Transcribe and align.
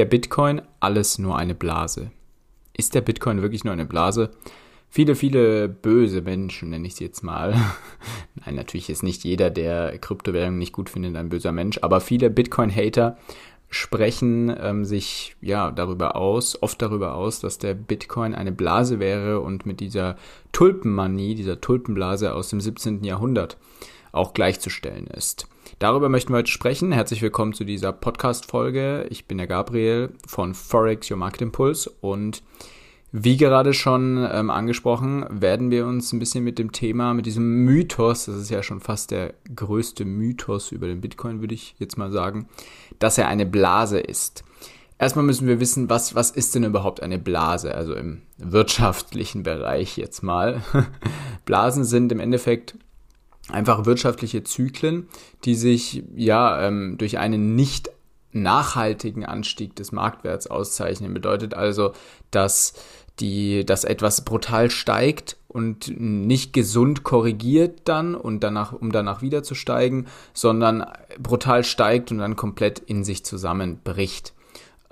der 0.00 0.06
Bitcoin 0.06 0.62
alles 0.80 1.18
nur 1.18 1.36
eine 1.36 1.54
Blase? 1.54 2.10
Ist 2.72 2.94
der 2.94 3.02
Bitcoin 3.02 3.42
wirklich 3.42 3.64
nur 3.64 3.74
eine 3.74 3.84
Blase? 3.84 4.30
Viele, 4.88 5.14
viele 5.14 5.68
böse 5.68 6.22
Menschen, 6.22 6.70
nenne 6.70 6.86
ich 6.86 6.94
sie 6.94 7.04
jetzt 7.04 7.22
mal. 7.22 7.54
Nein, 8.34 8.54
natürlich 8.54 8.88
ist 8.88 9.02
nicht 9.02 9.24
jeder, 9.24 9.50
der 9.50 9.98
Kryptowährungen 9.98 10.58
nicht 10.58 10.72
gut 10.72 10.88
findet, 10.88 11.16
ein 11.16 11.28
böser 11.28 11.52
Mensch, 11.52 11.80
aber 11.82 12.00
viele 12.00 12.30
Bitcoin-Hater 12.30 13.18
sprechen 13.68 14.50
ähm, 14.58 14.86
sich 14.86 15.36
ja 15.42 15.70
darüber 15.70 16.16
aus, 16.16 16.62
oft 16.62 16.80
darüber 16.80 17.14
aus, 17.14 17.40
dass 17.40 17.58
der 17.58 17.74
Bitcoin 17.74 18.34
eine 18.34 18.52
Blase 18.52 19.00
wäre 19.00 19.40
und 19.40 19.66
mit 19.66 19.80
dieser 19.80 20.16
Tulpenmanie, 20.52 21.34
dieser 21.34 21.60
Tulpenblase 21.60 22.34
aus 22.34 22.48
dem 22.48 22.62
17. 22.62 23.04
Jahrhundert 23.04 23.58
auch 24.12 24.32
gleichzustellen 24.32 25.08
ist. 25.08 25.46
Darüber 25.78 26.08
möchten 26.08 26.32
wir 26.32 26.38
heute 26.38 26.50
sprechen. 26.50 26.92
Herzlich 26.92 27.22
willkommen 27.22 27.52
zu 27.52 27.64
dieser 27.64 27.92
Podcast-Folge. 27.92 29.06
Ich 29.10 29.26
bin 29.26 29.38
der 29.38 29.46
Gabriel 29.46 30.10
von 30.26 30.54
Forex 30.54 31.10
Your 31.10 31.16
Market 31.16 31.42
Impulse 31.42 31.90
und 32.00 32.42
wie 33.12 33.36
gerade 33.36 33.74
schon 33.74 34.28
ähm, 34.30 34.50
angesprochen, 34.50 35.26
werden 35.28 35.70
wir 35.70 35.86
uns 35.86 36.12
ein 36.12 36.20
bisschen 36.20 36.44
mit 36.44 36.58
dem 36.58 36.70
Thema, 36.70 37.12
mit 37.12 37.26
diesem 37.26 37.64
Mythos, 37.64 38.26
das 38.26 38.36
ist 38.36 38.50
ja 38.50 38.62
schon 38.62 38.80
fast 38.80 39.10
der 39.10 39.34
größte 39.54 40.04
Mythos 40.04 40.70
über 40.70 40.86
den 40.86 41.00
Bitcoin, 41.00 41.40
würde 41.40 41.54
ich 41.54 41.74
jetzt 41.78 41.98
mal 41.98 42.12
sagen, 42.12 42.48
dass 43.00 43.18
er 43.18 43.26
eine 43.26 43.46
Blase 43.46 43.98
ist. 43.98 44.44
Erstmal 44.96 45.24
müssen 45.24 45.48
wir 45.48 45.58
wissen, 45.58 45.90
was, 45.90 46.14
was 46.14 46.30
ist 46.30 46.54
denn 46.54 46.62
überhaupt 46.62 47.02
eine 47.02 47.18
Blase? 47.18 47.74
Also 47.74 47.94
im 47.94 48.22
wirtschaftlichen 48.36 49.42
Bereich 49.42 49.96
jetzt 49.96 50.22
mal. 50.22 50.62
Blasen 51.46 51.84
sind 51.84 52.12
im 52.12 52.20
Endeffekt 52.20 52.76
einfach 53.52 53.86
wirtschaftliche 53.86 54.44
Zyklen, 54.44 55.08
die 55.44 55.54
sich 55.54 56.04
ja 56.14 56.66
ähm, 56.66 56.96
durch 56.98 57.18
einen 57.18 57.54
nicht 57.54 57.90
nachhaltigen 58.32 59.24
Anstieg 59.24 59.74
des 59.76 59.92
Marktwerts 59.92 60.46
auszeichnen. 60.46 61.14
Bedeutet 61.14 61.54
also, 61.54 61.92
dass 62.30 62.74
die, 63.18 63.66
dass 63.66 63.84
etwas 63.84 64.24
brutal 64.24 64.70
steigt 64.70 65.36
und 65.48 65.92
nicht 65.98 66.52
gesund 66.52 67.02
korrigiert 67.02 67.80
dann 67.84 68.14
und 68.14 68.40
danach, 68.40 68.72
um 68.72 68.92
danach 68.92 69.20
wieder 69.20 69.42
zu 69.42 69.54
steigen, 69.54 70.06
sondern 70.32 70.86
brutal 71.18 71.64
steigt 71.64 72.12
und 72.12 72.18
dann 72.18 72.36
komplett 72.36 72.78
in 72.78 73.04
sich 73.04 73.24
zusammenbricht. 73.24 74.32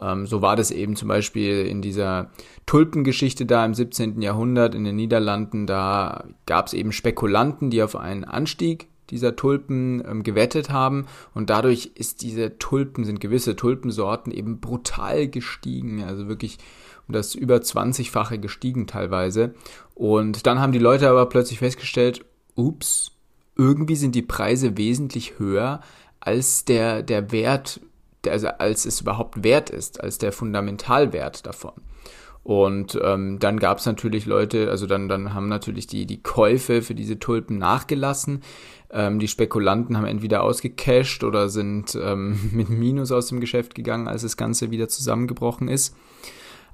Ähm, 0.00 0.26
so 0.26 0.42
war 0.42 0.56
das 0.56 0.70
eben 0.70 0.96
zum 0.96 1.08
Beispiel 1.08 1.66
in 1.66 1.82
dieser 1.82 2.30
Tulpengeschichte 2.66 3.46
da 3.46 3.64
im 3.64 3.74
17. 3.74 4.22
Jahrhundert 4.22 4.74
in 4.74 4.84
den 4.84 4.96
Niederlanden. 4.96 5.66
Da 5.66 6.24
gab 6.46 6.66
es 6.66 6.72
eben 6.72 6.92
Spekulanten, 6.92 7.70
die 7.70 7.82
auf 7.82 7.96
einen 7.96 8.24
Anstieg 8.24 8.88
dieser 9.10 9.36
Tulpen 9.36 10.02
ähm, 10.06 10.22
gewettet 10.22 10.70
haben 10.70 11.06
und 11.34 11.50
dadurch 11.50 11.92
ist 11.94 12.22
diese 12.22 12.58
Tulpen, 12.58 13.04
sind 13.04 13.20
gewisse 13.20 13.56
Tulpensorten 13.56 14.32
eben 14.32 14.60
brutal 14.60 15.28
gestiegen, 15.28 16.04
also 16.04 16.28
wirklich 16.28 16.58
um 17.06 17.14
das 17.14 17.34
über 17.34 17.56
20-fache 17.56 18.38
gestiegen 18.38 18.86
teilweise. 18.86 19.54
Und 19.94 20.46
dann 20.46 20.60
haben 20.60 20.72
die 20.72 20.78
Leute 20.78 21.08
aber 21.08 21.26
plötzlich 21.26 21.58
festgestellt, 21.58 22.24
ups, 22.54 23.12
irgendwie 23.56 23.96
sind 23.96 24.14
die 24.14 24.22
Preise 24.22 24.76
wesentlich 24.76 25.38
höher 25.38 25.80
als 26.20 26.64
der, 26.64 27.02
der 27.02 27.32
Wert, 27.32 27.80
also 28.26 28.48
als 28.48 28.84
es 28.84 29.00
überhaupt 29.00 29.42
wert 29.42 29.70
ist, 29.70 30.00
als 30.00 30.18
der 30.18 30.32
Fundamentalwert 30.32 31.46
davon. 31.46 31.72
Und 32.42 32.98
ähm, 33.02 33.38
dann 33.38 33.58
gab 33.58 33.78
es 33.78 33.86
natürlich 33.86 34.24
Leute, 34.24 34.70
also 34.70 34.86
dann, 34.86 35.08
dann 35.08 35.34
haben 35.34 35.48
natürlich 35.48 35.86
die, 35.86 36.06
die 36.06 36.22
Käufe 36.22 36.80
für 36.80 36.94
diese 36.94 37.18
Tulpen 37.18 37.58
nachgelassen. 37.58 38.42
Ähm, 38.90 39.18
die 39.18 39.28
Spekulanten 39.28 39.96
haben 39.96 40.06
entweder 40.06 40.42
ausgecasht 40.42 41.24
oder 41.24 41.50
sind 41.50 41.98
ähm, 42.00 42.38
mit 42.52 42.70
Minus 42.70 43.12
aus 43.12 43.26
dem 43.26 43.40
Geschäft 43.40 43.74
gegangen, 43.74 44.08
als 44.08 44.22
das 44.22 44.36
Ganze 44.36 44.70
wieder 44.70 44.88
zusammengebrochen 44.88 45.68
ist. 45.68 45.94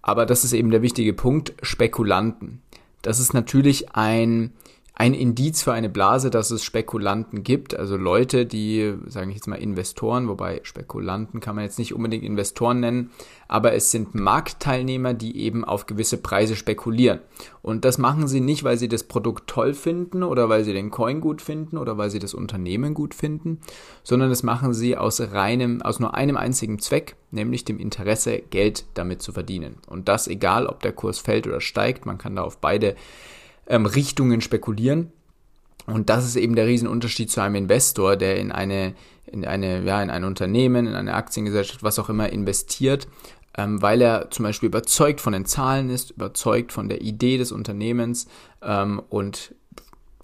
Aber 0.00 0.26
das 0.26 0.44
ist 0.44 0.52
eben 0.52 0.70
der 0.70 0.82
wichtige 0.82 1.12
Punkt, 1.12 1.54
Spekulanten. 1.62 2.62
Das 3.02 3.18
ist 3.18 3.34
natürlich 3.34 3.96
ein 3.96 4.52
ein 4.96 5.12
Indiz 5.12 5.60
für 5.62 5.72
eine 5.72 5.88
Blase, 5.88 6.30
dass 6.30 6.52
es 6.52 6.62
Spekulanten 6.62 7.42
gibt, 7.42 7.76
also 7.76 7.96
Leute, 7.96 8.46
die, 8.46 8.94
sage 9.06 9.28
ich 9.30 9.34
jetzt 9.34 9.48
mal, 9.48 9.56
Investoren, 9.56 10.28
wobei 10.28 10.60
Spekulanten 10.62 11.40
kann 11.40 11.56
man 11.56 11.64
jetzt 11.64 11.80
nicht 11.80 11.94
unbedingt 11.94 12.22
Investoren 12.22 12.78
nennen, 12.78 13.10
aber 13.48 13.72
es 13.72 13.90
sind 13.90 14.14
Marktteilnehmer, 14.14 15.12
die 15.12 15.40
eben 15.40 15.64
auf 15.64 15.86
gewisse 15.86 16.18
Preise 16.18 16.54
spekulieren. 16.54 17.18
Und 17.60 17.84
das 17.84 17.98
machen 17.98 18.28
sie 18.28 18.40
nicht, 18.40 18.62
weil 18.62 18.78
sie 18.78 18.86
das 18.86 19.02
Produkt 19.02 19.48
toll 19.48 19.74
finden 19.74 20.22
oder 20.22 20.48
weil 20.48 20.62
sie 20.62 20.72
den 20.72 20.92
Coin 20.92 21.20
gut 21.20 21.42
finden 21.42 21.76
oder 21.76 21.98
weil 21.98 22.10
sie 22.10 22.20
das 22.20 22.32
Unternehmen 22.32 22.94
gut 22.94 23.14
finden, 23.14 23.60
sondern 24.04 24.30
das 24.30 24.44
machen 24.44 24.74
sie 24.74 24.96
aus 24.96 25.20
reinem, 25.20 25.82
aus 25.82 25.98
nur 25.98 26.14
einem 26.14 26.36
einzigen 26.36 26.78
Zweck, 26.78 27.16
nämlich 27.32 27.64
dem 27.64 27.80
Interesse, 27.80 28.38
Geld 28.38 28.84
damit 28.94 29.22
zu 29.22 29.32
verdienen. 29.32 29.74
Und 29.88 30.08
das 30.08 30.28
egal, 30.28 30.68
ob 30.68 30.82
der 30.82 30.92
Kurs 30.92 31.18
fällt 31.18 31.48
oder 31.48 31.60
steigt, 31.60 32.06
man 32.06 32.16
kann 32.16 32.36
da 32.36 32.42
auf 32.42 32.58
beide 32.58 32.94
ähm, 33.66 33.86
Richtungen 33.86 34.40
spekulieren. 34.40 35.12
Und 35.86 36.08
das 36.08 36.24
ist 36.24 36.36
eben 36.36 36.54
der 36.54 36.66
Riesenunterschied 36.66 37.30
zu 37.30 37.42
einem 37.42 37.56
Investor, 37.56 38.16
der 38.16 38.36
in 38.36 38.52
eine, 38.52 38.94
in 39.26 39.44
eine, 39.44 39.84
ja, 39.84 40.02
in 40.02 40.10
ein 40.10 40.24
Unternehmen, 40.24 40.86
in 40.86 40.94
eine 40.94 41.14
Aktiengesellschaft, 41.14 41.82
was 41.82 41.98
auch 41.98 42.08
immer 42.08 42.30
investiert, 42.30 43.06
ähm, 43.56 43.82
weil 43.82 44.00
er 44.00 44.30
zum 44.30 44.44
Beispiel 44.44 44.68
überzeugt 44.68 45.20
von 45.20 45.34
den 45.34 45.44
Zahlen 45.44 45.90
ist, 45.90 46.12
überzeugt 46.12 46.72
von 46.72 46.88
der 46.88 47.02
Idee 47.02 47.36
des 47.36 47.52
Unternehmens 47.52 48.26
ähm, 48.62 49.02
und 49.10 49.54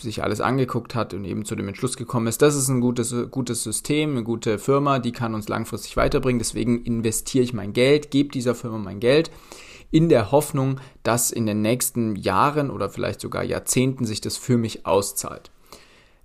sich 0.01 0.23
alles 0.23 0.41
angeguckt 0.41 0.95
hat 0.95 1.13
und 1.13 1.27
eben 1.27 1.45
zu 1.45 1.55
dem 1.55 1.69
Entschluss 1.69 1.99
gekommen 1.99 2.27
ist, 2.27 2.41
das 2.41 2.55
ist 2.57 2.69
ein 2.69 2.81
gutes, 2.81 3.15
gutes 3.31 3.63
System, 3.63 4.13
eine 4.13 4.23
gute 4.23 4.59
Firma, 4.59 4.99
die 4.99 5.13
kann 5.13 5.35
uns 5.35 5.47
langfristig 5.47 5.99
weiterbringen, 5.99 6.39
deswegen 6.39 6.83
investiere 6.85 7.45
ich 7.45 7.53
mein 7.53 7.75
Geld, 7.75 8.11
gebe 8.11 8.31
dieser 8.31 8.55
Firma 8.55 8.79
mein 8.79 8.99
Geld 8.99 9.31
in 9.91 10.09
der 10.09 10.31
Hoffnung, 10.31 10.81
dass 11.03 11.31
in 11.31 11.47
den 11.47 11.63
nächsten 11.63 12.17
Jahren 12.17 12.71
oder 12.71 12.91
vielleicht 12.91 13.21
sogar 13.21 13.43
Jahrzehnten 13.43 14.05
sich 14.05 14.21
das 14.21 14.37
für 14.37 14.57
mich 14.57 14.87
auszahlt. 14.87 15.51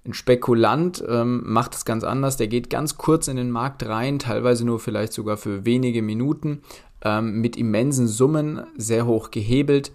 Ein 0.05 0.13
Spekulant 0.13 1.03
ähm, 1.07 1.41
macht 1.45 1.73
es 1.73 1.83
ganz 1.83 2.03
anders. 2.03 2.37
Der 2.37 2.47
geht 2.47 2.69
ganz 2.69 2.97
kurz 2.97 3.27
in 3.27 3.37
den 3.37 3.49
Markt 3.49 3.83
rein, 3.87 4.19
teilweise 4.19 4.63
nur 4.63 4.79
vielleicht 4.79 5.13
sogar 5.13 5.35
für 5.35 5.65
wenige 5.65 6.03
Minuten, 6.03 6.61
ähm, 7.01 7.41
mit 7.41 7.57
immensen 7.57 8.07
Summen, 8.07 8.63
sehr 8.77 9.07
hoch 9.07 9.31
gehebelt 9.31 9.91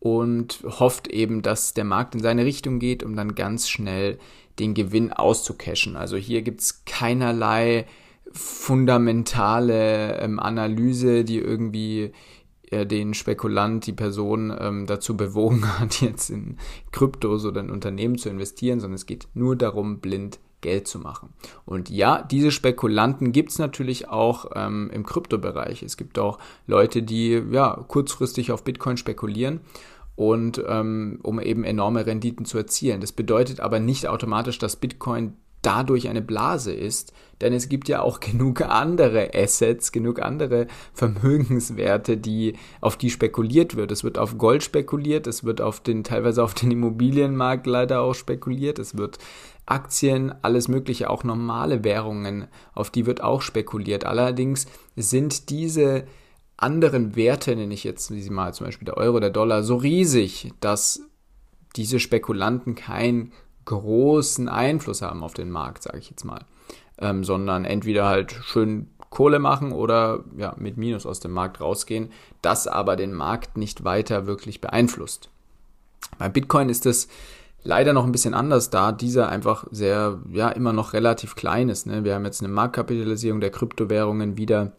und 0.00 0.62
hofft 0.64 1.08
eben, 1.08 1.40
dass 1.40 1.72
der 1.72 1.84
Markt 1.84 2.14
in 2.14 2.20
seine 2.20 2.44
Richtung 2.44 2.78
geht, 2.78 3.02
um 3.02 3.16
dann 3.16 3.34
ganz 3.34 3.70
schnell 3.70 4.18
den 4.58 4.74
Gewinn 4.74 5.12
auszucashen. 5.14 5.96
Also 5.96 6.18
hier 6.18 6.42
gibt 6.42 6.60
es 6.60 6.84
keinerlei 6.84 7.86
fundamentale 8.32 10.18
ähm, 10.18 10.38
Analyse, 10.38 11.24
die 11.24 11.38
irgendwie 11.38 12.12
er 12.74 12.84
den 12.84 13.14
Spekulant, 13.14 13.86
die 13.86 13.92
Person 13.92 14.54
ähm, 14.58 14.86
dazu 14.86 15.16
bewogen 15.16 15.66
hat, 15.78 16.00
jetzt 16.00 16.30
in 16.30 16.58
Kryptos 16.92 17.44
oder 17.44 17.60
in 17.60 17.70
Unternehmen 17.70 18.18
zu 18.18 18.28
investieren, 18.28 18.80
sondern 18.80 18.96
es 18.96 19.06
geht 19.06 19.28
nur 19.34 19.56
darum, 19.56 20.00
blind 20.00 20.38
Geld 20.60 20.88
zu 20.88 20.98
machen. 20.98 21.34
Und 21.66 21.90
ja, 21.90 22.22
diese 22.22 22.50
Spekulanten 22.50 23.32
gibt 23.32 23.50
es 23.50 23.58
natürlich 23.58 24.08
auch 24.08 24.46
ähm, 24.54 24.90
im 24.94 25.04
Kryptobereich. 25.04 25.82
Es 25.82 25.98
gibt 25.98 26.18
auch 26.18 26.38
Leute, 26.66 27.02
die 27.02 27.42
ja 27.50 27.84
kurzfristig 27.86 28.50
auf 28.50 28.64
Bitcoin 28.64 28.96
spekulieren 28.96 29.60
und 30.16 30.62
ähm, 30.66 31.18
um 31.22 31.38
eben 31.38 31.64
enorme 31.64 32.06
Renditen 32.06 32.46
zu 32.46 32.56
erzielen. 32.56 33.02
Das 33.02 33.12
bedeutet 33.12 33.60
aber 33.60 33.78
nicht 33.78 34.08
automatisch, 34.08 34.58
dass 34.58 34.76
Bitcoin 34.76 35.34
dadurch 35.64 36.08
eine 36.08 36.22
Blase 36.22 36.72
ist, 36.72 37.12
denn 37.40 37.52
es 37.52 37.68
gibt 37.68 37.88
ja 37.88 38.02
auch 38.02 38.20
genug 38.20 38.62
andere 38.62 39.30
Assets, 39.34 39.92
genug 39.92 40.20
andere 40.20 40.66
Vermögenswerte, 40.92 42.16
die 42.16 42.54
auf 42.80 42.96
die 42.96 43.10
spekuliert 43.10 43.76
wird. 43.76 43.90
Es 43.90 44.04
wird 44.04 44.18
auf 44.18 44.38
Gold 44.38 44.62
spekuliert, 44.62 45.26
es 45.26 45.44
wird 45.44 45.60
auf 45.60 45.80
den 45.80 46.04
teilweise 46.04 46.42
auf 46.42 46.54
den 46.54 46.70
Immobilienmarkt 46.70 47.66
leider 47.66 48.00
auch 48.00 48.14
spekuliert, 48.14 48.78
es 48.78 48.96
wird 48.96 49.18
Aktien, 49.66 50.34
alles 50.42 50.68
mögliche, 50.68 51.08
auch 51.08 51.24
normale 51.24 51.84
Währungen, 51.84 52.48
auf 52.74 52.90
die 52.90 53.06
wird 53.06 53.22
auch 53.22 53.40
spekuliert. 53.40 54.04
Allerdings 54.04 54.66
sind 54.94 55.48
diese 55.48 56.04
anderen 56.56 57.16
Werte, 57.16 57.56
nenne 57.56 57.74
ich 57.74 57.84
jetzt 57.84 58.10
mal 58.30 58.52
zum 58.52 58.66
Beispiel 58.66 58.86
der 58.86 58.96
Euro, 58.96 59.20
der 59.20 59.30
Dollar, 59.30 59.62
so 59.62 59.76
riesig, 59.76 60.52
dass 60.60 61.00
diese 61.76 61.98
Spekulanten 61.98 62.74
kein 62.74 63.32
großen 63.64 64.48
Einfluss 64.48 65.02
haben 65.02 65.22
auf 65.22 65.34
den 65.34 65.50
Markt, 65.50 65.82
sage 65.82 65.98
ich 65.98 66.10
jetzt 66.10 66.24
mal, 66.24 66.44
ähm, 66.98 67.24
sondern 67.24 67.64
entweder 67.64 68.06
halt 68.06 68.32
schön 68.32 68.88
Kohle 69.10 69.38
machen 69.38 69.72
oder 69.72 70.24
ja, 70.36 70.54
mit 70.58 70.76
Minus 70.76 71.06
aus 71.06 71.20
dem 71.20 71.30
Markt 71.30 71.60
rausgehen, 71.60 72.10
das 72.42 72.66
aber 72.66 72.96
den 72.96 73.14
Markt 73.14 73.56
nicht 73.56 73.84
weiter 73.84 74.26
wirklich 74.26 74.60
beeinflusst. 74.60 75.30
Bei 76.18 76.28
Bitcoin 76.28 76.68
ist 76.68 76.84
es 76.84 77.08
leider 77.62 77.92
noch 77.92 78.04
ein 78.04 78.12
bisschen 78.12 78.34
anders, 78.34 78.70
da 78.70 78.92
dieser 78.92 79.28
einfach 79.28 79.66
sehr, 79.70 80.20
ja, 80.30 80.48
immer 80.50 80.72
noch 80.72 80.92
relativ 80.92 81.36
klein 81.36 81.68
ist. 81.68 81.86
Ne? 81.86 82.04
Wir 82.04 82.14
haben 82.14 82.24
jetzt 82.24 82.42
eine 82.42 82.52
Marktkapitalisierung 82.52 83.40
der 83.40 83.50
Kryptowährungen 83.50 84.36
wieder 84.36 84.72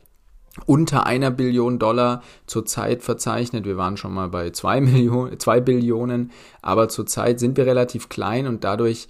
unter 0.66 1.06
einer 1.06 1.32
Billion 1.32 1.80
Dollar 1.80 2.22
zurzeit 2.48 3.04
verzeichnet. 3.04 3.66
Wir 3.66 3.78
waren 3.78 3.98
schon 3.98 4.14
mal 4.14 4.30
bei 4.30 4.52
zwei 4.52 4.82
Millionen, 4.82 5.40
zwei 5.40 5.60
Billionen, 5.60 6.32
aber 6.62 6.90
zurzeit 6.90 7.40
sind 7.40 7.58
wir 7.58 7.66
relativ 7.66 8.10
klein 8.10 8.48
und 8.48 8.64
dadurch 8.64 9.08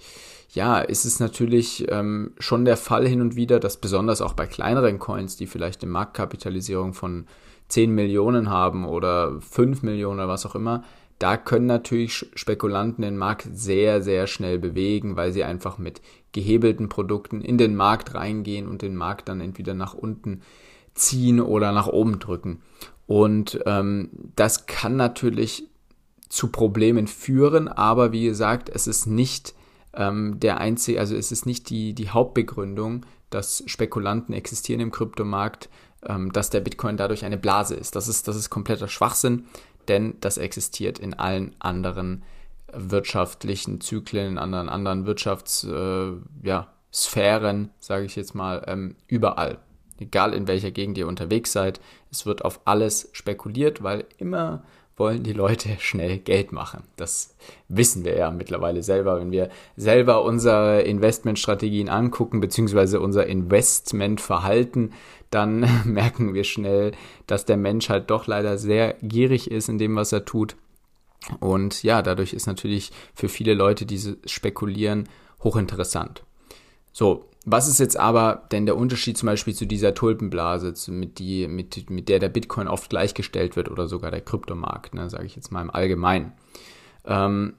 ja, 0.50 0.78
ist 0.78 1.04
es 1.04 1.20
natürlich 1.20 1.86
ähm, 1.90 2.32
schon 2.38 2.64
der 2.64 2.76
Fall 2.78 3.06
hin 3.06 3.20
und 3.20 3.36
wieder, 3.36 3.60
dass 3.60 3.76
besonders 3.76 4.22
auch 4.22 4.32
bei 4.32 4.46
kleineren 4.46 4.98
Coins, 4.98 5.36
die 5.36 5.46
vielleicht 5.46 5.82
eine 5.82 5.92
Marktkapitalisierung 5.92 6.94
von 6.94 7.26
10 7.68 7.90
Millionen 7.90 8.48
haben 8.48 8.86
oder 8.86 9.40
5 9.40 9.82
Millionen 9.82 10.20
oder 10.20 10.28
was 10.28 10.46
auch 10.46 10.54
immer, 10.54 10.82
da 11.18 11.36
können 11.36 11.66
natürlich 11.66 12.26
Spekulanten 12.34 13.02
den 13.02 13.16
Markt 13.16 13.48
sehr, 13.52 14.02
sehr 14.02 14.26
schnell 14.26 14.58
bewegen, 14.58 15.16
weil 15.16 15.32
sie 15.32 15.44
einfach 15.44 15.78
mit 15.78 16.00
gehebelten 16.32 16.88
Produkten 16.88 17.40
in 17.40 17.58
den 17.58 17.74
Markt 17.74 18.14
reingehen 18.14 18.66
und 18.66 18.82
den 18.82 18.96
Markt 18.96 19.28
dann 19.28 19.40
entweder 19.40 19.74
nach 19.74 19.94
unten 19.94 20.42
ziehen 20.96 21.40
oder 21.40 21.72
nach 21.72 21.86
oben 21.86 22.18
drücken. 22.18 22.62
Und 23.06 23.60
ähm, 23.66 24.10
das 24.34 24.66
kann 24.66 24.96
natürlich 24.96 25.68
zu 26.28 26.48
Problemen 26.48 27.06
führen, 27.06 27.68
aber 27.68 28.10
wie 28.12 28.24
gesagt, 28.24 28.68
es 28.68 28.86
ist 28.88 29.06
nicht 29.06 29.54
ähm, 29.94 30.40
der 30.40 30.58
einzige, 30.58 30.98
also 30.98 31.14
es 31.14 31.30
ist 31.30 31.46
nicht 31.46 31.70
die, 31.70 31.94
die 31.94 32.10
Hauptbegründung, 32.10 33.06
dass 33.30 33.62
Spekulanten 33.66 34.34
existieren 34.34 34.80
im 34.80 34.90
Kryptomarkt, 34.90 35.68
ähm, 36.04 36.32
dass 36.32 36.50
der 36.50 36.60
Bitcoin 36.60 36.96
dadurch 36.96 37.24
eine 37.24 37.38
Blase 37.38 37.74
ist. 37.74 37.96
Das 37.96 38.08
ist, 38.08 38.26
das 38.28 38.36
ist 38.36 38.50
kompletter 38.50 38.88
Schwachsinn, 38.88 39.46
denn 39.88 40.16
das 40.20 40.36
existiert 40.36 40.98
in 40.98 41.14
allen 41.14 41.54
anderen 41.60 42.24
wirtschaftlichen 42.72 43.80
Zyklen, 43.80 44.32
in 44.32 44.38
anderen, 44.38 44.68
anderen 44.68 45.06
Wirtschaftssphären, 45.06 46.24
äh, 46.44 46.48
ja, 46.48 47.74
sage 47.78 48.04
ich 48.04 48.16
jetzt 48.16 48.34
mal, 48.34 48.64
ähm, 48.66 48.96
überall. 49.06 49.58
Egal 49.98 50.34
in 50.34 50.46
welcher 50.48 50.70
Gegend 50.70 50.98
ihr 50.98 51.08
unterwegs 51.08 51.52
seid, 51.52 51.80
es 52.10 52.26
wird 52.26 52.44
auf 52.44 52.60
alles 52.64 53.08
spekuliert, 53.12 53.82
weil 53.82 54.04
immer 54.18 54.62
wollen 54.96 55.22
die 55.22 55.32
Leute 55.32 55.68
schnell 55.78 56.18
Geld 56.18 56.52
machen. 56.52 56.82
Das 56.96 57.34
wissen 57.68 58.04
wir 58.04 58.16
ja 58.16 58.30
mittlerweile 58.30 58.82
selber, 58.82 59.20
wenn 59.20 59.30
wir 59.30 59.50
selber 59.76 60.24
unsere 60.24 60.82
Investmentstrategien 60.82 61.88
angucken, 61.88 62.40
beziehungsweise 62.40 63.00
unser 63.00 63.26
Investmentverhalten, 63.26 64.92
dann 65.30 65.68
merken 65.84 66.34
wir 66.34 66.44
schnell, 66.44 66.92
dass 67.26 67.44
der 67.44 67.56
Mensch 67.56 67.88
halt 67.88 68.10
doch 68.10 68.26
leider 68.26 68.58
sehr 68.58 68.94
gierig 69.02 69.50
ist 69.50 69.68
in 69.68 69.78
dem, 69.78 69.96
was 69.96 70.12
er 70.12 70.24
tut. 70.24 70.56
Und 71.40 71.82
ja, 71.82 72.02
dadurch 72.02 72.32
ist 72.32 72.46
natürlich 72.46 72.92
für 73.14 73.28
viele 73.28 73.54
Leute 73.54 73.84
dieses 73.84 74.16
Spekulieren 74.26 75.08
hochinteressant. 75.42 76.22
So, 76.92 77.24
was 77.48 77.68
ist 77.68 77.78
jetzt 77.78 77.96
aber 77.96 78.42
denn 78.50 78.66
der 78.66 78.76
Unterschied 78.76 79.16
zum 79.16 79.28
Beispiel 79.28 79.54
zu 79.54 79.66
dieser 79.66 79.94
Tulpenblase, 79.94 80.74
mit, 80.90 81.20
die, 81.20 81.46
mit, 81.46 81.88
mit 81.88 82.08
der 82.08 82.18
der 82.18 82.28
Bitcoin 82.28 82.66
oft 82.66 82.90
gleichgestellt 82.90 83.54
wird 83.54 83.70
oder 83.70 83.86
sogar 83.86 84.10
der 84.10 84.20
Kryptomarkt, 84.20 84.94
ne, 84.94 85.08
sage 85.08 85.26
ich 85.26 85.36
jetzt 85.36 85.52
mal 85.52 85.62
im 85.62 85.70
Allgemeinen? 85.70 86.32
Ähm, 87.04 87.54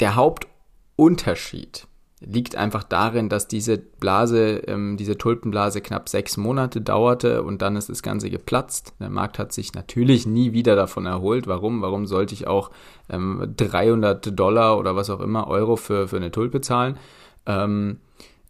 der 0.00 0.16
Hauptunterschied 0.16 1.86
liegt 2.20 2.56
einfach 2.56 2.82
darin, 2.82 3.28
dass 3.28 3.46
diese 3.46 3.78
Blase, 3.78 4.64
ähm, 4.66 4.96
diese 4.96 5.16
Tulpenblase 5.16 5.80
knapp 5.80 6.08
sechs 6.08 6.36
Monate 6.36 6.80
dauerte 6.80 7.44
und 7.44 7.62
dann 7.62 7.76
ist 7.76 7.88
das 7.88 8.02
Ganze 8.02 8.30
geplatzt. 8.30 8.94
Der 8.98 9.10
Markt 9.10 9.38
hat 9.38 9.52
sich 9.52 9.74
natürlich 9.74 10.26
nie 10.26 10.52
wieder 10.52 10.74
davon 10.74 11.06
erholt. 11.06 11.46
Warum? 11.46 11.82
Warum 11.82 12.06
sollte 12.06 12.34
ich 12.34 12.48
auch 12.48 12.72
ähm, 13.08 13.54
300 13.56 14.36
Dollar 14.36 14.76
oder 14.76 14.96
was 14.96 15.08
auch 15.08 15.20
immer 15.20 15.46
Euro 15.46 15.76
für, 15.76 16.08
für 16.08 16.16
eine 16.16 16.32
Tulpe 16.32 16.60
zahlen? 16.60 16.96
Ähm, 17.46 17.98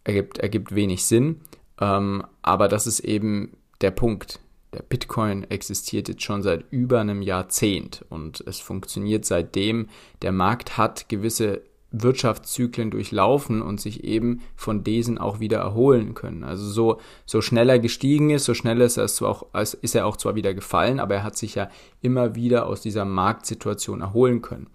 ergibt, 0.03 0.39
ergibt 0.39 0.75
wenig 0.75 1.05
Sinn. 1.05 1.41
Ähm, 1.79 2.23
aber 2.41 2.67
das 2.67 2.87
ist 2.87 2.99
eben 3.01 3.57
der 3.81 3.91
Punkt. 3.91 4.39
Der 4.73 4.83
Bitcoin 4.83 5.49
existiert 5.49 6.09
jetzt 6.09 6.23
schon 6.23 6.43
seit 6.43 6.65
über 6.69 6.99
einem 6.99 7.21
Jahrzehnt 7.21 8.05
und 8.09 8.43
es 8.45 8.59
funktioniert 8.59 9.25
seitdem. 9.25 9.87
Der 10.21 10.31
Markt 10.31 10.77
hat 10.77 11.09
gewisse 11.09 11.63
Wirtschaftszyklen 11.91 12.91
durchlaufen 12.91 13.63
und 13.63 13.81
sich 13.81 14.03
eben 14.03 14.41
von 14.55 14.83
diesen 14.83 15.17
auch 15.17 15.39
wieder 15.39 15.57
erholen 15.57 16.13
können. 16.13 16.43
Also 16.43 16.67
so, 16.67 17.01
so 17.25 17.41
schneller 17.41 17.79
gestiegen 17.79 18.29
ist, 18.29 18.45
so 18.45 18.53
schneller 18.53 18.85
ist 18.85 18.97
er, 18.97 19.07
zwar 19.07 19.29
auch, 19.29 19.47
ist 19.81 19.95
er 19.95 20.05
auch 20.05 20.17
zwar 20.17 20.35
wieder 20.35 20.53
gefallen, 20.53 20.99
aber 20.99 21.15
er 21.15 21.23
hat 21.23 21.35
sich 21.35 21.55
ja 21.55 21.69
immer 22.01 22.35
wieder 22.35 22.67
aus 22.67 22.81
dieser 22.81 23.05
Marktsituation 23.05 24.01
erholen 24.01 24.43
können 24.43 24.67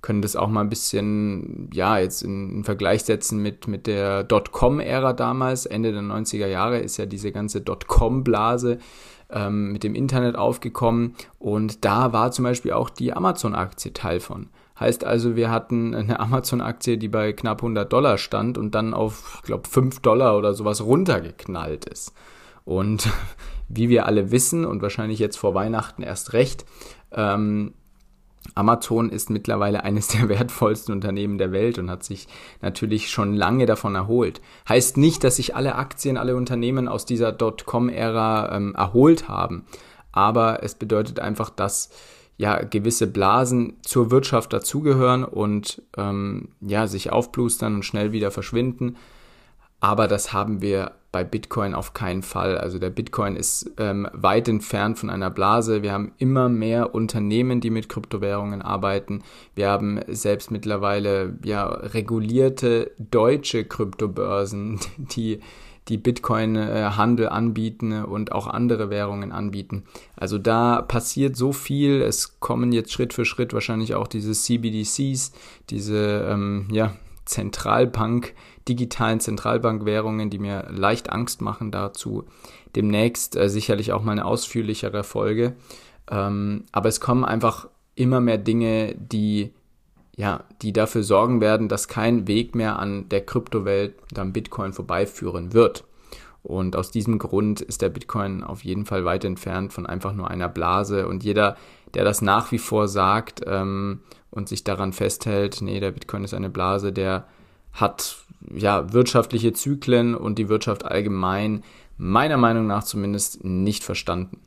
können 0.00 0.22
das 0.22 0.36
auch 0.36 0.48
mal 0.48 0.60
ein 0.60 0.68
bisschen, 0.68 1.70
ja, 1.72 1.98
jetzt 1.98 2.22
in, 2.22 2.50
in 2.50 2.64
Vergleich 2.64 3.04
setzen 3.04 3.42
mit, 3.42 3.66
mit 3.66 3.86
der 3.86 4.22
Dotcom-Ära 4.24 5.12
damals. 5.12 5.66
Ende 5.66 5.92
der 5.92 6.02
90er 6.02 6.46
Jahre 6.46 6.78
ist 6.78 6.96
ja 6.98 7.06
diese 7.06 7.32
ganze 7.32 7.60
Dotcom-Blase 7.60 8.78
ähm, 9.30 9.72
mit 9.72 9.82
dem 9.82 9.94
Internet 9.94 10.36
aufgekommen 10.36 11.14
und 11.38 11.84
da 11.84 12.12
war 12.12 12.30
zum 12.30 12.44
Beispiel 12.44 12.72
auch 12.72 12.90
die 12.90 13.12
Amazon-Aktie 13.12 13.92
Teil 13.92 14.20
von. 14.20 14.48
Heißt 14.78 15.04
also, 15.04 15.36
wir 15.36 15.50
hatten 15.50 15.94
eine 15.94 16.20
Amazon-Aktie, 16.20 16.98
die 16.98 17.08
bei 17.08 17.32
knapp 17.32 17.58
100 17.58 17.92
Dollar 17.92 18.18
stand 18.18 18.58
und 18.58 18.74
dann 18.74 18.94
auf, 18.94 19.38
ich 19.38 19.42
glaube, 19.42 19.68
5 19.68 20.00
Dollar 20.00 20.36
oder 20.36 20.54
sowas 20.54 20.80
runtergeknallt 20.82 21.84
ist. 21.86 22.12
Und 22.64 23.08
wie 23.68 23.88
wir 23.88 24.06
alle 24.06 24.30
wissen 24.30 24.64
und 24.64 24.80
wahrscheinlich 24.80 25.18
jetzt 25.18 25.36
vor 25.36 25.54
Weihnachten 25.54 26.02
erst 26.02 26.32
recht, 26.32 26.64
ähm, 27.12 27.74
Amazon 28.54 29.10
ist 29.10 29.30
mittlerweile 29.30 29.84
eines 29.84 30.08
der 30.08 30.28
wertvollsten 30.28 30.92
Unternehmen 30.92 31.38
der 31.38 31.52
Welt 31.52 31.78
und 31.78 31.90
hat 31.90 32.04
sich 32.04 32.28
natürlich 32.60 33.10
schon 33.10 33.34
lange 33.34 33.66
davon 33.66 33.94
erholt. 33.94 34.40
Heißt 34.68 34.96
nicht, 34.96 35.24
dass 35.24 35.36
sich 35.36 35.54
alle 35.54 35.76
Aktien, 35.76 36.16
alle 36.16 36.36
Unternehmen 36.36 36.88
aus 36.88 37.04
dieser 37.04 37.32
Dotcom-Ära 37.32 38.56
ähm, 38.56 38.74
erholt 38.74 39.28
haben, 39.28 39.64
aber 40.12 40.62
es 40.62 40.74
bedeutet 40.74 41.20
einfach, 41.20 41.50
dass 41.50 41.90
ja 42.36 42.62
gewisse 42.62 43.08
Blasen 43.08 43.76
zur 43.82 44.10
Wirtschaft 44.10 44.52
dazugehören 44.52 45.24
und 45.24 45.82
ähm, 45.96 46.50
ja 46.60 46.86
sich 46.86 47.10
aufblustern 47.12 47.76
und 47.76 47.84
schnell 47.84 48.12
wieder 48.12 48.30
verschwinden. 48.30 48.96
Aber 49.80 50.08
das 50.08 50.32
haben 50.32 50.62
wir 50.62 50.92
bei 51.10 51.24
Bitcoin 51.24 51.74
auf 51.74 51.94
keinen 51.94 52.22
Fall. 52.22 52.58
Also 52.58 52.78
der 52.78 52.90
Bitcoin 52.90 53.36
ist 53.36 53.70
ähm, 53.78 54.08
weit 54.12 54.48
entfernt 54.48 54.98
von 54.98 55.08
einer 55.10 55.30
Blase. 55.30 55.82
Wir 55.82 55.92
haben 55.92 56.12
immer 56.18 56.48
mehr 56.48 56.94
Unternehmen, 56.94 57.60
die 57.60 57.70
mit 57.70 57.88
Kryptowährungen 57.88 58.60
arbeiten. 58.60 59.22
Wir 59.54 59.70
haben 59.70 60.00
selbst 60.08 60.50
mittlerweile 60.50 61.38
ja 61.44 61.66
regulierte 61.66 62.92
deutsche 62.98 63.64
Kryptobörsen, 63.64 64.80
die 64.98 65.40
die 65.88 65.96
Bitcoin-Handel 65.96 67.26
äh, 67.26 67.30
anbieten 67.30 68.04
und 68.04 68.32
auch 68.32 68.46
andere 68.46 68.90
Währungen 68.90 69.32
anbieten. 69.32 69.84
Also 70.16 70.36
da 70.36 70.82
passiert 70.82 71.34
so 71.34 71.52
viel. 71.52 72.02
Es 72.02 72.40
kommen 72.40 72.72
jetzt 72.72 72.92
Schritt 72.92 73.14
für 73.14 73.24
Schritt 73.24 73.54
wahrscheinlich 73.54 73.94
auch 73.94 74.06
diese 74.06 74.32
CBDCs, 74.32 75.32
diese 75.70 76.28
ähm, 76.28 76.68
ja, 76.70 76.92
Zentralbank, 77.28 78.34
digitalen 78.68 79.20
Zentralbankwährungen, 79.20 80.30
die 80.30 80.38
mir 80.38 80.66
leicht 80.70 81.10
Angst 81.10 81.40
machen 81.40 81.70
dazu. 81.70 82.24
Demnächst 82.74 83.36
äh, 83.36 83.48
sicherlich 83.48 83.92
auch 83.92 84.02
mal 84.02 84.12
eine 84.12 84.24
ausführlichere 84.24 85.04
Folge. 85.04 85.54
Ähm, 86.10 86.64
aber 86.72 86.88
es 86.88 87.00
kommen 87.00 87.24
einfach 87.24 87.68
immer 87.94 88.20
mehr 88.20 88.38
Dinge, 88.38 88.94
die 88.96 89.52
ja, 90.16 90.42
die 90.62 90.72
dafür 90.72 91.04
sorgen 91.04 91.40
werden, 91.40 91.68
dass 91.68 91.86
kein 91.86 92.26
Weg 92.26 92.56
mehr 92.56 92.80
an 92.80 93.08
der 93.08 93.24
Kryptowelt, 93.24 93.94
am 94.16 94.32
Bitcoin 94.32 94.72
vorbeiführen 94.72 95.52
wird. 95.52 95.84
Und 96.42 96.76
aus 96.76 96.90
diesem 96.90 97.18
Grund 97.18 97.60
ist 97.60 97.82
der 97.82 97.88
Bitcoin 97.88 98.42
auf 98.42 98.64
jeden 98.64 98.86
Fall 98.86 99.04
weit 99.04 99.24
entfernt 99.24 99.72
von 99.72 99.86
einfach 99.86 100.12
nur 100.12 100.30
einer 100.30 100.48
Blase. 100.48 101.08
Und 101.08 101.24
jeder, 101.24 101.56
der 101.94 102.04
das 102.04 102.22
nach 102.22 102.52
wie 102.52 102.58
vor 102.58 102.88
sagt 102.88 103.42
ähm, 103.46 104.00
und 104.30 104.48
sich 104.48 104.64
daran 104.64 104.92
festhält, 104.92 105.60
nee, 105.60 105.80
der 105.80 105.90
Bitcoin 105.90 106.24
ist 106.24 106.34
eine 106.34 106.50
Blase, 106.50 106.92
der 106.92 107.26
hat 107.72 108.18
ja 108.54 108.92
wirtschaftliche 108.92 109.52
Zyklen 109.52 110.14
und 110.14 110.38
die 110.38 110.48
Wirtschaft 110.48 110.84
allgemein 110.84 111.64
meiner 111.96 112.36
Meinung 112.36 112.66
nach 112.66 112.84
zumindest 112.84 113.44
nicht 113.44 113.82
verstanden. 113.82 114.40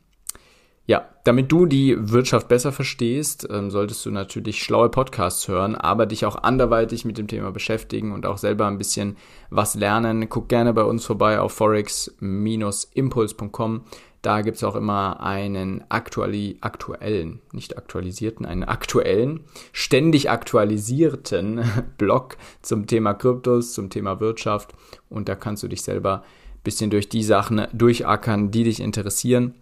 Ja, 0.86 1.08
damit 1.22 1.52
du 1.52 1.66
die 1.66 1.96
Wirtschaft 2.10 2.48
besser 2.48 2.72
verstehst, 2.72 3.46
ähm, 3.48 3.70
solltest 3.70 4.04
du 4.04 4.10
natürlich 4.10 4.64
schlaue 4.64 4.88
Podcasts 4.88 5.46
hören, 5.46 5.76
aber 5.76 6.06
dich 6.06 6.26
auch 6.26 6.42
anderweitig 6.42 7.04
mit 7.04 7.18
dem 7.18 7.28
Thema 7.28 7.52
beschäftigen 7.52 8.10
und 8.10 8.26
auch 8.26 8.38
selber 8.38 8.66
ein 8.66 8.78
bisschen 8.78 9.16
was 9.48 9.76
lernen. 9.76 10.28
Guck 10.28 10.48
gerne 10.48 10.72
bei 10.72 10.82
uns 10.82 11.04
vorbei 11.04 11.38
auf 11.38 11.52
forex-impuls.com. 11.52 13.84
Da 14.22 14.42
gibt 14.42 14.56
es 14.56 14.64
auch 14.64 14.74
immer 14.74 15.20
einen 15.20 15.84
aktuali 15.88 16.58
aktuellen, 16.60 17.38
nicht 17.52 17.78
aktualisierten, 17.78 18.44
einen 18.44 18.64
aktuellen, 18.64 19.44
ständig 19.72 20.30
aktualisierten 20.30 21.62
Blog 21.98 22.36
zum 22.60 22.88
Thema 22.88 23.14
Kryptos, 23.14 23.72
zum 23.72 23.88
Thema 23.88 24.18
Wirtschaft. 24.18 24.74
Und 25.08 25.28
da 25.28 25.36
kannst 25.36 25.62
du 25.62 25.68
dich 25.68 25.82
selber 25.82 26.22
ein 26.22 26.62
bisschen 26.64 26.90
durch 26.90 27.08
die 27.08 27.22
Sachen 27.22 27.68
durchackern, 27.72 28.50
die 28.50 28.64
dich 28.64 28.80
interessieren 28.80 29.54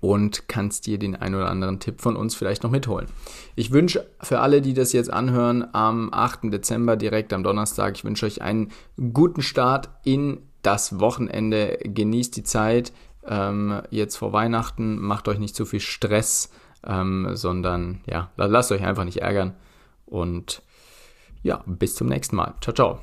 und 0.00 0.48
kannst 0.48 0.86
dir 0.86 0.98
den 0.98 1.16
ein 1.16 1.34
oder 1.34 1.50
anderen 1.50 1.80
Tipp 1.80 2.00
von 2.00 2.16
uns 2.16 2.34
vielleicht 2.34 2.62
noch 2.62 2.70
mitholen. 2.70 3.06
Ich 3.54 3.70
wünsche 3.70 4.06
für 4.20 4.40
alle, 4.40 4.60
die 4.62 4.74
das 4.74 4.92
jetzt 4.92 5.12
anhören, 5.12 5.66
am 5.72 6.12
8. 6.12 6.52
Dezember, 6.52 6.96
direkt 6.96 7.32
am 7.32 7.42
Donnerstag, 7.42 7.96
ich 7.96 8.04
wünsche 8.04 8.26
euch 8.26 8.42
einen 8.42 8.72
guten 9.12 9.42
Start 9.42 9.90
in 10.04 10.40
das 10.62 10.98
Wochenende. 10.98 11.78
Genießt 11.84 12.36
die 12.36 12.42
Zeit, 12.42 12.92
ähm, 13.26 13.82
jetzt 13.90 14.16
vor 14.16 14.32
Weihnachten. 14.32 14.98
Macht 14.98 15.28
euch 15.28 15.38
nicht 15.38 15.54
zu 15.54 15.64
viel 15.64 15.80
Stress, 15.80 16.50
ähm, 16.84 17.30
sondern 17.34 18.00
ja, 18.06 18.30
lasst 18.36 18.72
euch 18.72 18.84
einfach 18.84 19.04
nicht 19.04 19.18
ärgern. 19.18 19.54
Und 20.06 20.62
ja, 21.42 21.62
bis 21.66 21.94
zum 21.94 22.08
nächsten 22.08 22.36
Mal. 22.36 22.54
Ciao, 22.60 22.74
ciao. 22.74 22.94